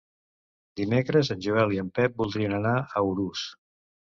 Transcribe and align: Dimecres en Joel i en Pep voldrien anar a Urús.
Dimecres 0.81 1.29
en 1.35 1.43
Joel 1.47 1.75
i 1.75 1.79
en 1.83 1.91
Pep 1.99 2.17
voldrien 2.25 2.59
anar 2.63 2.75
a 2.79 3.05
Urús. 3.11 3.45